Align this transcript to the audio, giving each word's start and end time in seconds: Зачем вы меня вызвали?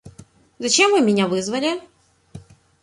Зачем 0.57 0.89
вы 0.93 1.01
меня 1.01 1.27
вызвали? 1.27 1.79